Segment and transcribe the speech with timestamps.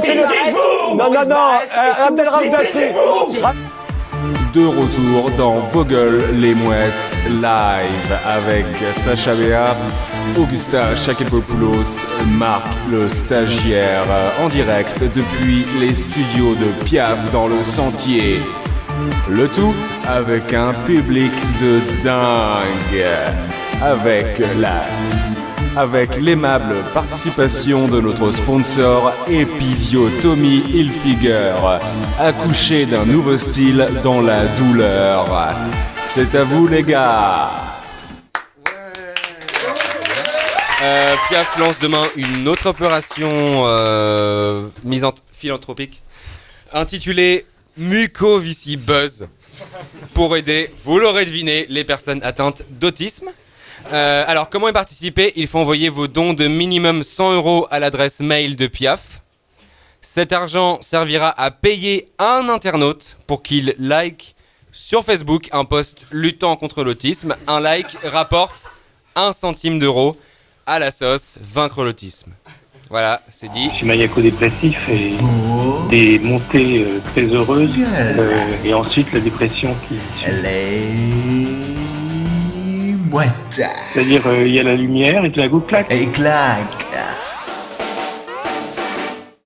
[0.00, 0.96] laissez-le.
[0.96, 2.10] Non, non, non, euh.
[4.52, 9.76] De retour dans Vogel les mouettes live avec Sacha Béa,
[10.38, 12.06] Augustin Chakepopoulos,
[12.38, 14.06] Marc le stagiaire
[14.42, 18.40] en direct depuis les studios de Piaf dans le Sentier.
[19.28, 19.74] Le tout
[20.06, 23.06] avec un public de dingue.
[23.80, 24.82] Avec la
[25.78, 31.54] avec l'aimable participation de notre sponsor Episio Tommy Hilfiger,
[32.18, 35.54] accouché d'un nouveau style dans la douleur.
[36.04, 37.50] C'est à vous les gars
[40.80, 44.68] Euh, Piaf lance demain une autre opération euh,
[45.32, 46.02] philanthropique
[46.72, 49.26] intitulée Mucovici Buzz
[50.14, 53.30] pour aider, vous l'aurez deviné, les personnes atteintes d'autisme.
[53.92, 55.32] Euh, alors, comment y participer?
[55.36, 59.22] Il faut envoyer vos dons de minimum 100 euros à l'adresse mail de Piaf.
[60.00, 64.34] Cet argent servira à payer un internaute pour qu'il like
[64.72, 67.34] sur Facebook un post luttant contre l'autisme.
[67.46, 68.70] Un like rapporte
[69.16, 70.16] 1 centime d'euro
[70.66, 72.32] à la sauce vaincre l'autisme.
[72.90, 73.68] Voilà, c'est dit.
[73.70, 75.12] Je suis maniaco-dépressif et
[75.90, 81.57] des montées euh, très heureuses euh, et ensuite la dépression qui suit.
[83.10, 83.62] Mouette.
[83.92, 85.86] C'est-à-dire euh, il y a la lumière et coup clac.
[85.90, 86.77] Et claque.